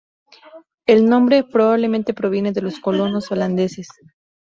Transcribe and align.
El 0.87 1.07
nombre 1.07 1.43
probablemente 1.43 2.15
proviene 2.15 2.53
de 2.53 2.61
los 2.63 2.79
colonos 2.79 3.31
holandeses. 3.31 3.87